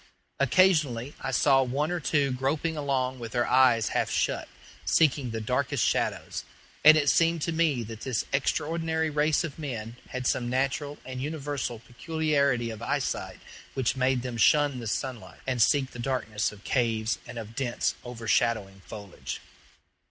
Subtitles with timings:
[0.39, 4.47] Occasionally I saw one or two groping along with their eyes half shut,
[4.83, 6.43] seeking the darkest shadows;
[6.83, 11.21] and it seemed to me that this extraordinary race of men had some natural and
[11.21, 13.41] universal peculiarity of eyesight
[13.75, 17.93] which made them shun the sunlight, and seek the darkness of caves and of dense,
[18.03, 19.39] overshadowing foliage.